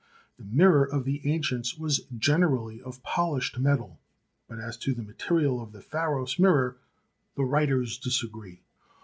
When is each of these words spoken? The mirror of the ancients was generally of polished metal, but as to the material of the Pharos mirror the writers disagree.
The 0.39 0.45
mirror 0.45 0.83
of 0.83 1.05
the 1.05 1.31
ancients 1.31 1.77
was 1.77 1.99
generally 2.17 2.81
of 2.81 3.03
polished 3.03 3.59
metal, 3.59 3.99
but 4.47 4.57
as 4.57 4.75
to 4.77 4.95
the 4.95 5.03
material 5.03 5.61
of 5.61 5.73
the 5.73 5.81
Pharos 5.83 6.39
mirror 6.39 6.77
the 7.35 7.43
writers 7.45 7.99
disagree. 7.99 8.61